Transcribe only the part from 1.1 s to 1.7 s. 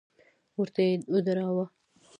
ودراوه.